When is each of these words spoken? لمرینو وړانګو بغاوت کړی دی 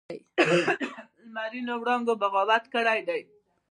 لمرینو 1.23 1.73
وړانګو 1.81 2.13
بغاوت 2.21 2.63
کړی 2.73 2.99
دی 3.07 3.21